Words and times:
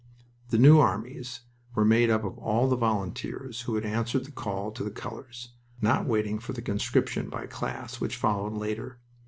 The 0.49 0.57
New 0.57 0.79
Armies 0.79 1.41
were 1.75 1.85
made 1.85 2.09
up 2.09 2.23
of 2.23 2.35
all 2.39 2.67
the 2.67 2.75
volunteers 2.75 3.61
who 3.61 3.75
had 3.75 3.85
answered 3.85 4.25
the 4.25 4.31
call 4.31 4.71
to 4.71 4.83
the 4.83 4.89
colors, 4.89 5.49
not 5.79 6.07
waiting 6.07 6.39
for 6.39 6.53
the 6.53 6.61
conscription 6.63 7.29
by 7.29 7.45
class, 7.45 8.01
which 8.01 8.15
followed 8.17 8.53
later. 8.53 8.97